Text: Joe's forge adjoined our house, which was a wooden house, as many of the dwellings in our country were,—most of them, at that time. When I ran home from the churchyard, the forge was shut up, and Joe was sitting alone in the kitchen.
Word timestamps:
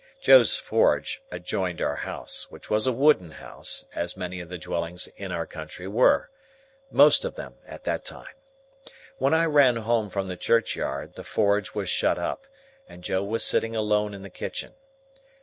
Joe's 0.19 0.55
forge 0.57 1.21
adjoined 1.31 1.79
our 1.79 1.97
house, 1.97 2.49
which 2.49 2.71
was 2.71 2.87
a 2.87 2.91
wooden 2.91 3.29
house, 3.33 3.85
as 3.93 4.17
many 4.17 4.39
of 4.41 4.49
the 4.49 4.57
dwellings 4.57 5.05
in 5.15 5.31
our 5.31 5.45
country 5.45 5.87
were,—most 5.87 7.23
of 7.23 7.35
them, 7.35 7.57
at 7.67 7.83
that 7.83 8.03
time. 8.03 8.33
When 9.19 9.35
I 9.35 9.45
ran 9.45 9.75
home 9.75 10.09
from 10.09 10.25
the 10.25 10.37
churchyard, 10.37 11.13
the 11.13 11.23
forge 11.23 11.75
was 11.75 11.87
shut 11.87 12.17
up, 12.17 12.47
and 12.89 13.03
Joe 13.03 13.23
was 13.23 13.45
sitting 13.45 13.75
alone 13.75 14.15
in 14.15 14.23
the 14.23 14.31
kitchen. 14.31 14.73